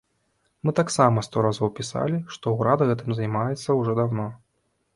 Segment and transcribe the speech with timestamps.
[0.67, 4.27] Мы таксама сто разоў пісалі, што ўрад гэтым займаецца ўжо даўно.